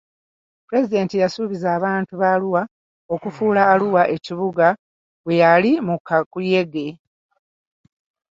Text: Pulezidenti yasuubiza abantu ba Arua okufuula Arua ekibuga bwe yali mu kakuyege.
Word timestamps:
Pulezidenti 0.67 1.15
yasuubiza 1.23 1.67
abantu 1.77 2.13
ba 2.21 2.27
Arua 2.35 2.61
okufuula 3.13 3.61
Arua 3.73 4.03
ekibuga 4.15 4.67
bwe 5.23 5.35
yali 5.43 5.71
mu 5.87 5.95
kakuyege. 6.07 6.87